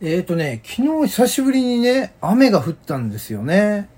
[0.00, 3.88] えっ、ー、とね、昨日久しぶりにね、雨が降ったんですよね。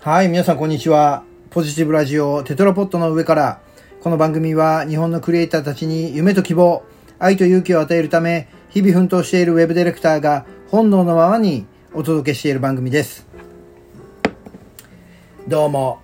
[0.00, 1.22] はい、皆さんこんにちは。
[1.50, 3.60] ポジティブラジオテトラポットの上から、
[4.00, 6.82] この番組は日本のクリエイターたちに夢と希望、
[7.20, 13.28] 愛と勇気を与えるため、日々奮闘しているウェブディレクターが本能のままにお届けしている番組です。
[15.46, 16.00] どうも、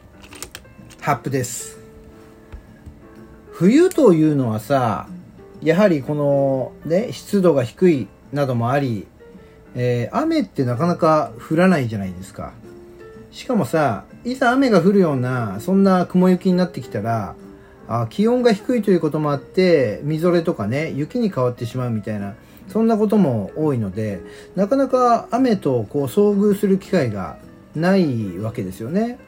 [1.08, 1.78] ハップです。
[3.52, 5.08] 冬というのはさ、
[5.62, 9.06] やはりこのね、湿度が低いなどもあり、
[9.74, 12.52] えー、雨ってなかなか降らないじゃないですか。
[13.30, 17.34] しかもさ、いざ雨が降るような、そんな雲行きになってきたら、
[17.88, 22.34] あ気温が低いということもあって、みぞれとかね、雪に変わってしまうみたいな、
[22.70, 24.20] そんなことも多いので、
[24.56, 27.38] なかなか雨とこう遭遇する機会が
[27.74, 29.18] ないわけですよね。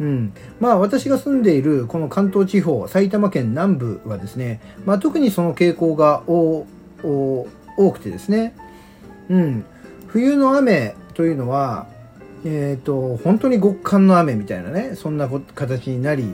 [0.00, 6.66] うん、まあ私が住んでいるこの関東地方埼玉県南部はですね、まあ、特にその傾向が多
[7.92, 8.54] くてですね、
[9.28, 9.64] うん、
[10.06, 11.88] 冬の雨というのは、
[12.44, 16.32] えーと、本当に極寒の雨みたいなねそんな形になり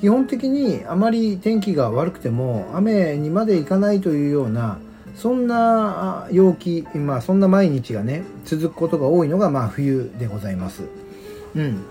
[0.00, 4.78] 基本的にあまり天気が悪くても雨にまでいかないというような
[5.14, 10.82] そんな陽気、まあ、そんな毎日がね続くことが多いのがまあ冬でございます。
[11.54, 11.84] うん。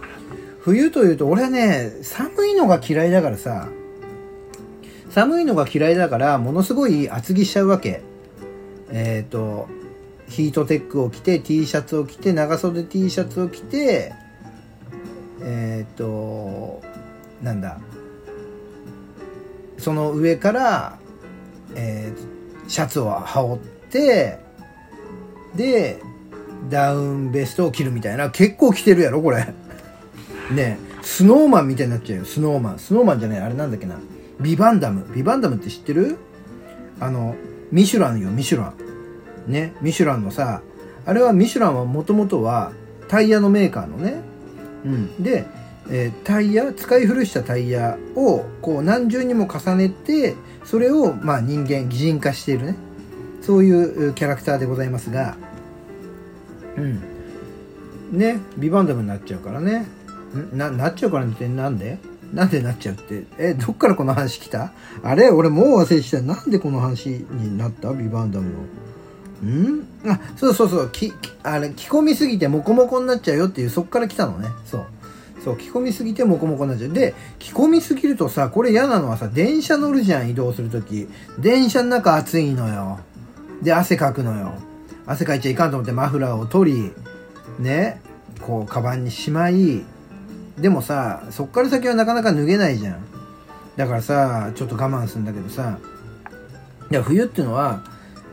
[0.64, 3.70] 冬というと俺ね寒いのが嫌いだからさ。
[5.14, 8.02] 寒いのが嫌いだからものすごい厚着しちゃうわけ。
[8.90, 9.68] えっ、ー、と
[10.28, 14.14] ヒートテックを着て T シャツを着て長袖 T シャツを着て
[15.42, 16.82] えっ、ー、と
[17.44, 17.78] なんだ。
[19.78, 20.98] その上から、
[21.76, 24.40] えー、シャツを羽織って
[25.56, 26.00] で
[26.70, 28.32] ダウンベストを着るみたいな。
[28.32, 29.54] 結構着てるやろこれ。
[30.54, 32.80] ねスノーマンみたいになっちゃうよ、スノーマン。
[32.80, 33.96] スノーマンじゃない、あれなんだっけな。
[34.40, 35.06] ビバンダム。
[35.14, 36.18] ビバンダムって知ってる？
[37.00, 37.36] あの、
[37.72, 38.74] ミシュランよ、ミシュラ
[39.48, 39.52] ン。
[39.52, 40.62] ね、ミシュランのさ、
[41.06, 42.72] あれはミシュランはもともとは
[43.10, 44.22] タイヤのメーカーのね。
[44.86, 45.24] うん。
[45.24, 45.46] で、
[45.90, 52.76] えー、タイヤ、使い古したタイヤをこう何重にも重ねて、それをまあ人間、擬人化しているね。
[53.42, 53.72] そうい
[54.08, 55.36] うキャラクターでございますが、
[56.78, 57.02] うん。
[58.18, 59.86] ね、ビバンダムになっちゃうからね。
[60.54, 61.98] な、なっちゃうからってなんで？
[62.34, 63.26] なんでなっちゃうって？
[63.38, 64.72] え、どっからこの話来た？
[65.04, 65.30] あれ？
[65.30, 66.22] 俺もう忘れてた。
[66.22, 67.94] なんでこの話になった？
[67.94, 68.52] ビバンダム
[69.44, 69.50] の。
[69.50, 69.88] ん？
[70.08, 70.90] あ、そうそうそう。
[70.90, 74.50] き、あれ、着込みすぎてモコモコになっちゃうよっていう、そっから来たのね。
[74.66, 74.86] そう。
[75.44, 76.94] そう、着込みすぎてモコモコになっちゃう。
[76.94, 81.08] で、着込みすぎるとさ、これ嫌なのはさ、電車乗るじゃん、移動するとき。
[81.38, 83.00] 電車の中暑いのよ。
[83.62, 84.54] で、汗かくのよ。
[85.06, 86.92] 汗かいちゃいかんと思ってマフラーを取り、
[87.60, 88.02] ね、
[88.42, 89.84] こう、カバンにしまい、
[90.58, 93.06] でもさそっから先はなかなか脱げないじゃん。
[93.76, 95.78] だからさちょっと我慢するんだけどさ。
[96.92, 97.84] いや冬っていうのは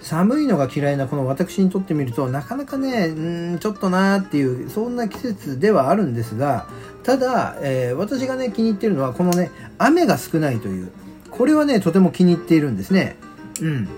[0.01, 6.67] 寒いのが嫌いなこの私にとってみるとなかなかねうんちょっとなーっていうそんな季節ではあるんですが
[7.03, 10.93] ただ、えー、私がね気に入ってるのはこのね雨が少ないという。
[11.31, 13.17] これはねとても気に入っているんですね。
[13.63, 13.89] うん。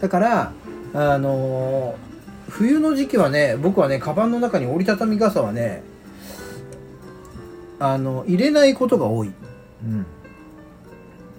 [0.00, 0.52] だから
[0.94, 5.82] あのー、冬の時期はね僕はねカバンの中に折りたたみ傘はね
[7.84, 9.32] あの入れないことが多い、
[9.84, 10.06] うん、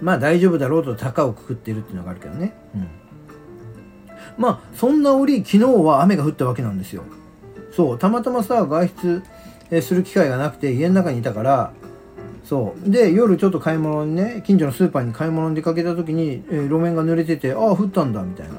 [0.02, 2.88] まあ大丈夫だろうと高をくくってるっていうのがあるけどね、うん、
[4.38, 7.04] まあそんな折昨日は雨が降ったわけなんですよ。
[7.72, 8.90] そうたまたまさ外
[9.72, 11.74] 出する機会がなくて家の中にいたから
[12.44, 12.90] そう。
[12.90, 18.56] で夜ちょっと買い物にね近所のスーパーに買い物に出かけた時に、えー、路面が濡れててああ降ったんだみたいな。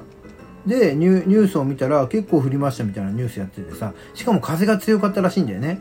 [0.67, 3.93] でニュースを見たら結構降りましたみたいなニュースやっててさ。
[4.15, 5.79] しかも風が強かったらしいんだよね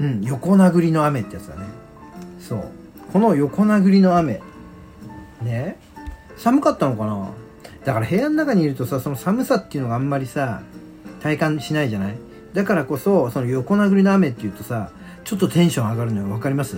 [0.00, 1.66] うん、横殴りの雨ってやつだね。
[2.40, 2.64] そう。
[3.12, 4.40] この横殴りの雨。
[5.42, 5.76] ね？
[6.36, 7.30] 寒かったのかな？
[7.84, 10.62] だから部屋の中にいるとさ、その寒さっていうのがあんまりさ、
[11.20, 12.16] 体感しないじゃない？
[12.54, 14.90] だからこそ、その横殴りの雨っていうとさ、
[15.24, 16.30] ちょっとテンション上がるのよ。
[16.30, 16.76] わかります？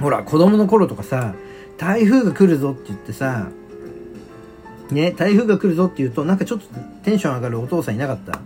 [0.00, 1.34] ほら、子供の頃とかさ、
[1.78, 3.48] 台風が来るぞって言ってさ、
[4.90, 6.66] ね、台風が来るぞって言うと、なんかちょっと
[7.02, 8.40] テンション上がるお父さんいなかった？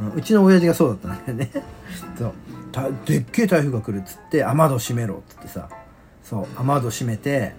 [0.00, 1.64] うん、うちの親父がそうだったんだよね。
[2.18, 2.32] そう。
[3.04, 5.68] でっけえ台風が来るっつって雨戸閉めろっつってさ
[6.22, 7.54] そう雨戸閉めて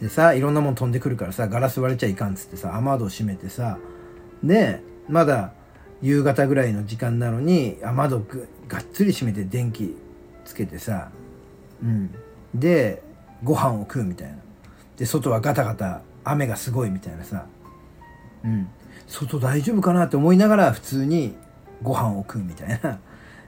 [0.00, 3.78] でさいろんなもん飛んでくるからさガラス割れちゃいかんっつってさ雨戸閉めてさ
[4.42, 5.52] でまだ
[6.02, 8.22] 夕方ぐらいの時間なのに雨戸
[8.68, 9.96] がっつり閉めて電気
[10.44, 11.10] つけてさ
[11.82, 12.14] うん。
[12.54, 13.02] で
[13.42, 14.36] ご飯を食うみたいな。
[14.96, 17.46] で外はガタガタ雨がすごいみたいなさ。
[18.44, 18.68] うん。
[19.06, 21.34] 外大丈夫かなって思いながら普通に
[21.82, 23.00] ご飯を食うみたいな。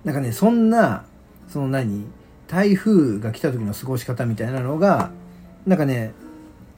[0.05, 1.05] なんかね、そんな、
[1.49, 2.07] その何
[2.47, 5.11] 台風が来た時の過ごし方みたいなのが
[5.67, 6.13] なんかね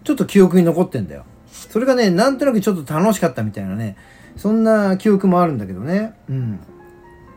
[0.04, 1.24] ちょっと記憶に残ってんだよ。
[1.50, 3.96] それがねなんとなくちょっと楽しかったみたいなね
[4.36, 6.14] そんな記憶もあるんだけどね。
[6.28, 6.60] うん。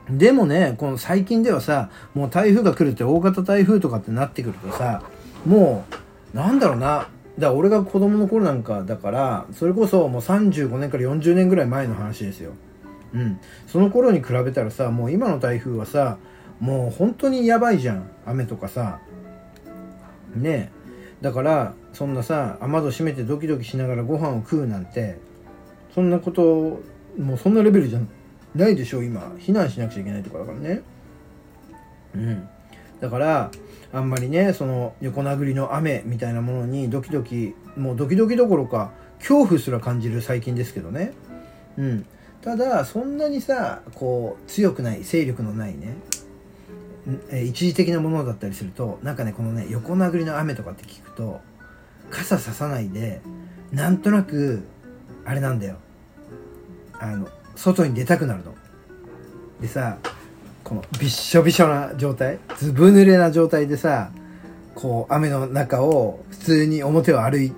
[0.10, 5.04] でもねこの最近ではさもう台風が来るって大型台風とかってなってくるとさ
[5.46, 5.86] も
[6.34, 6.88] うなんだろうな。
[7.38, 12.52] だから俺が子供の頃なんかだからそれこそもう35年から40年ぐらい前の話ですよ。
[13.14, 13.40] うん。
[13.68, 16.18] その頃に比べたらさもう今の台風はさ
[16.60, 18.10] もう本当にやばいじゃん。
[18.26, 19.00] 雨とかさ。
[20.36, 20.76] ねえ。
[21.22, 25.18] だからそんなさ雨戸閉めてドキドキしながらご飯を食うなんて
[25.94, 26.82] そんなこと
[27.18, 28.00] もうそんなレベルじゃ
[28.54, 29.22] ないでしょ今。
[29.40, 30.82] 避難しなくちゃいけないとかだからね。
[32.16, 32.50] うん。
[33.00, 33.52] だから
[33.94, 41.14] あんまりねその横殴りの雨みたいなものにドキドキもうドキドキどころか恐怖すら感じる最近ですけどね。
[41.78, 42.06] うん。
[42.46, 45.98] ただそんなにさこう強くない勢力のないね
[47.44, 51.42] 一時的なものだったりするとなんかねこのね横殴りの雨とかって聞くと
[52.12, 53.22] 傘ささないで
[53.72, 54.64] なんとなく
[55.26, 55.78] あれなんだよ。
[57.00, 58.54] あの外に出たくなるの。
[59.60, 59.98] でさ
[60.64, 64.12] このびっしょびしょな状態ずぶ濡れな状態でさ
[64.76, 67.52] こう雨の中を普通に表を歩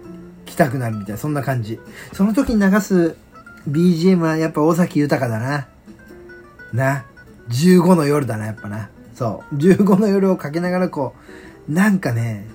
[0.45, 1.77] きたくなるみたいなそんな感じ。
[2.13, 3.17] その時に流す
[3.67, 5.67] BGM はやっぱ尾崎豊だな。
[6.73, 7.05] な。
[7.49, 8.89] 15の夜だなやっぱな。
[9.13, 9.55] そう。
[9.55, 11.15] 15の夜をかけながらこ
[11.67, 12.47] うなんかね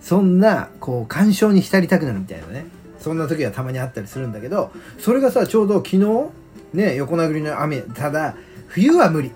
[0.00, 2.66] そんなこう感傷に浸りたくなるみたいなね。
[2.98, 6.30] そんな時はたまにあったりするんだけどそれがさちょうど昨日
[6.72, 7.80] ね横殴りの雨。
[7.82, 8.34] ただ
[8.68, 9.30] 冬は無理。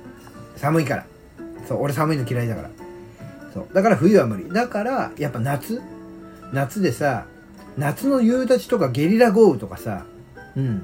[0.56, 1.06] 寒いから。
[1.68, 2.70] そう俺寒いの嫌いだから。
[3.54, 3.74] そう。
[3.74, 4.48] だから冬は無理。
[4.52, 5.80] だからやっぱ夏。
[6.52, 7.26] 夏でさ
[7.76, 10.04] 夏の夕立とかゲリラ豪雨とかさ
[10.56, 10.82] うん。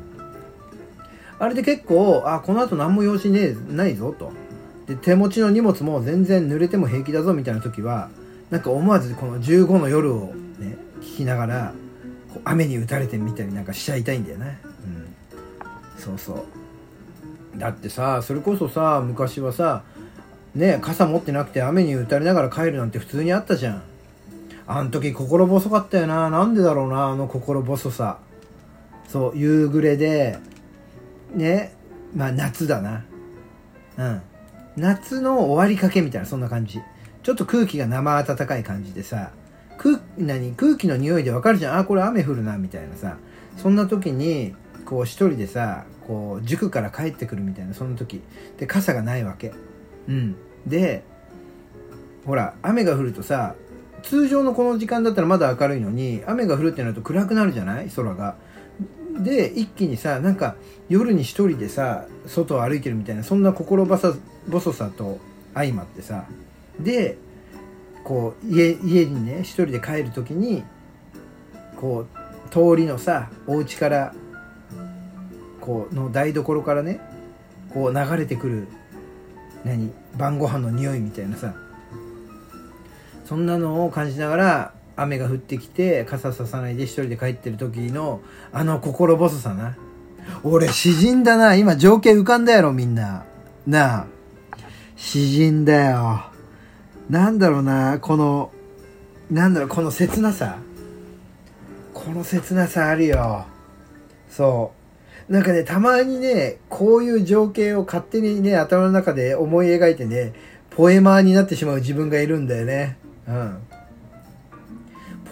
[1.43, 4.33] あれで結構あこの後何も用事ねえないぞと。
[4.87, 8.11] で手持ちの荷物も全然濡れても平気だぞみたいな時は
[8.51, 11.75] なんか思わずこの15の夜をね聞きながら
[12.33, 14.61] こう雨に打たれてみたりなんかしちゃいたいんだよね。
[15.97, 16.01] うん。
[16.01, 17.59] そうそう。
[17.59, 19.83] だってさそれこそさ昔はさ
[20.55, 23.83] ね傘持ってなくて雨に打たれながら帰るなんて普通にあったじゃん。
[24.69, 26.31] あん時心細かったよな。
[26.31, 28.19] なんでだろうなあの心細さ。
[29.09, 30.39] そう夕暮れで
[31.35, 31.75] ね
[32.15, 33.05] まあ夏だな。
[33.99, 34.23] うん。
[34.77, 36.81] 夏の終わりかけみたいなそんな感じ。
[37.23, 39.31] ちょっと空気が生暖かい感じでさ
[39.79, 41.79] 空何空気の匂いでわかるじゃん。
[41.79, 43.17] あこれ雨降るなみたいなさ。
[43.57, 44.55] そんな時に
[44.87, 48.23] こう一人でさこう塾から帰ってくるみたいなその時。
[48.59, 49.53] で傘がないわけ。
[50.09, 50.37] うん。
[50.67, 51.05] で
[52.25, 53.55] ほら雨が降るとさ
[54.03, 57.91] 通常のこの時間だったらまだ明るいのに雨が降るってなると暗くなるじゃない？
[57.91, 58.37] 空が。
[59.19, 60.57] で一気にさなんか
[60.89, 64.15] 夜に一人でさ外を歩いてるみたいなそんな心細
[64.73, 65.19] さと
[65.55, 66.27] 相まってさ
[66.81, 67.19] で
[68.05, 70.65] こう家家にね一人で帰る時に
[71.77, 74.15] こう通りのさお家から
[75.61, 77.01] こうの台所からね
[77.73, 78.69] こう流れてくる
[79.65, 81.55] 何晩ご飯の匂いみたいなさ
[83.25, 88.21] そんなのを感じながら雨が降ってきて傘ささないで一人で帰ってる時の
[88.53, 89.77] あの心細さな。
[90.43, 91.55] 俺詩人だな。
[91.55, 93.25] 今情景浮かんだやろみんな。
[93.67, 94.07] なあ。
[94.97, 96.25] 詩人だよ。
[97.11, 97.99] なんだろうな。
[98.01, 98.51] この
[99.31, 100.59] なんだろうこの切なさ。
[101.95, 103.47] この切なさあるよ。
[104.29, 104.73] そ
[105.29, 105.33] う。
[105.33, 110.33] なんかねたまにねこういう情景を勝手にね頭の中で思い描いてね
[110.71, 112.99] ポエマーになってしまう自分がいるんだよね。
[113.29, 113.59] うん。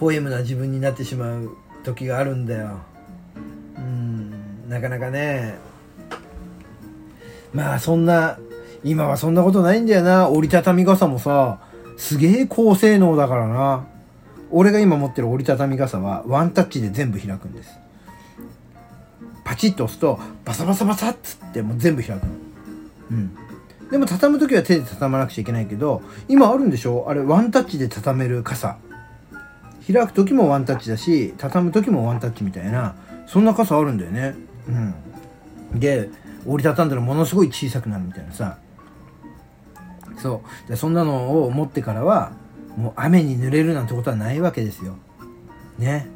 [0.01, 2.79] ポエムな自分になってしまう時があるんだよ。
[3.77, 5.53] うんなかなかね。
[7.53, 8.39] まあそんな
[8.83, 10.27] 今はそんなことないんだよな。
[10.27, 11.59] 折りたたみ傘もさ
[11.97, 13.85] すげえ高性能だからな。
[14.49, 17.69] 俺が今持ってる折りたたみ傘はワンタッチで全部開くんです。
[19.45, 22.23] パチッと押すとバサバサバサッつってもう全部開く。
[22.23, 22.29] の
[23.11, 23.37] うん。
[23.91, 27.05] でも畳む時は手で畳まなくちゃいけないけど今あるんでしょ？
[27.07, 28.79] あれワンタッチで畳める傘。
[29.85, 32.95] 開く時もワンタッチだし畳む時もワンタッチみたいな
[33.27, 34.35] そんな傘あるんだよね。
[34.67, 34.71] う
[35.75, 35.79] ん。
[35.79, 36.09] で
[36.45, 38.57] 折りたたんだらものすごい小さくなるみたいなさ。
[40.17, 40.69] そう。
[40.69, 42.33] でそんなのを持ってからは
[42.77, 44.97] もう雨に濡れるなんてことはないわけですよ。
[45.77, 46.07] ね。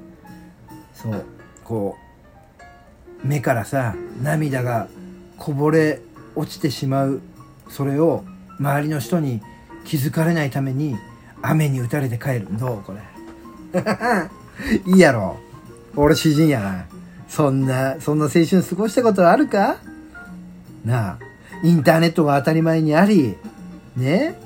[0.93, 1.25] そう。
[1.63, 1.97] こ
[3.23, 4.87] う目からさ涙が
[5.37, 6.01] こぼれ
[6.35, 7.21] 落ちてしまう
[7.69, 8.23] それを
[8.59, 9.41] 周りの人に
[9.85, 10.95] 気づかれないために
[11.41, 12.47] 雨に打たれて帰る。
[12.51, 13.14] どうこれ。
[14.85, 15.37] いいやろ。
[15.95, 16.85] 俺詩人やな。
[17.27, 19.77] そんなそんな青春過ごしたことあるか？
[20.85, 21.17] なあ。
[21.63, 23.35] インターネットが当たり前にあり。
[23.95, 24.39] ね？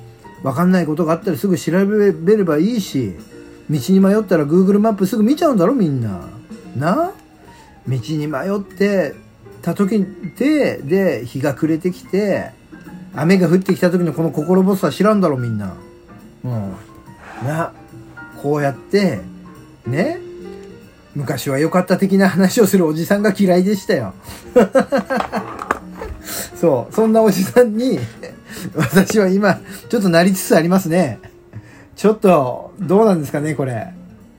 [0.43, 3.15] 分かんないことがあったらすぐ調べればいいし。
[3.69, 6.21] 道に迷ったら Google マップすぐ見ちゃうんだろみんな。
[6.75, 7.11] な
[7.87, 9.15] 道に迷って
[9.61, 10.05] た時
[10.37, 12.51] でで日が暮れてきて
[13.15, 15.73] 雨が降ってきた時のこの心細さ知らんだろみんな。
[16.43, 16.51] うん。
[17.45, 17.73] な
[18.41, 19.19] こうやって
[19.85, 20.19] ね
[21.15, 24.13] 昔は良かった的な話をするおじさんが嫌いでしたよ。
[26.55, 27.99] そうそんなおじさんに
[28.75, 31.19] 私は今ちょっとなりつつありますね。
[31.95, 33.93] ちょっとどうなんですかねこれ。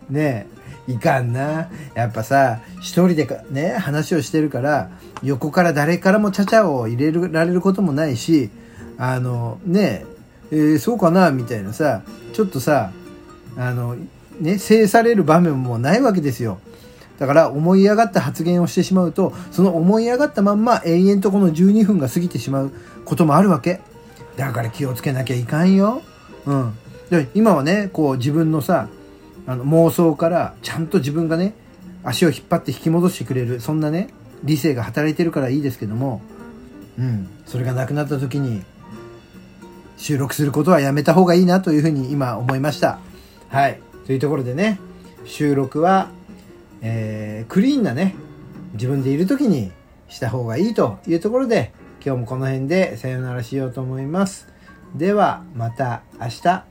[0.08, 0.46] ね
[0.86, 1.68] いかんな。
[1.94, 4.90] やっぱさ一人でかね話をしてるから
[5.22, 8.50] 横から誰からもちゃちゃを入れられることもないし
[8.96, 10.04] あのね
[10.52, 12.02] えー、そうかなみたいなさ
[12.32, 12.92] ちょっとさ
[13.56, 13.96] あの
[14.40, 16.60] ね制される場面もないわけですよ。
[17.18, 22.72] だから思い上がった発言をしてしまうとその思い上がったまんま永遠とこの12分が過ぎてしまう
[23.04, 23.80] こともあるわけ。
[24.36, 26.02] だから気をつけなきゃいかんよ。
[26.46, 26.74] うん。
[27.10, 28.88] で今はねこう自分のさ
[29.46, 31.54] あの妄想からちゃんと自分がね
[32.04, 34.08] 足を引っ張って引き戻してくれるそんなね
[34.42, 36.22] 理性が働いてるからいいですけども
[36.98, 37.28] うん。
[37.44, 38.62] それがなくなった時に
[39.98, 42.98] 収録することはやめた方がいいなというふうに今思いました。
[43.50, 43.80] はい。
[44.06, 44.78] というところでね
[45.24, 46.08] 収録は、
[46.82, 48.14] えー、クリーンなね
[48.74, 49.72] 自分でいる時に
[50.08, 51.72] した方がいいというところで
[52.04, 54.48] 今日もこの辺でさよならしようと思います。
[54.94, 56.69] ではまた明日。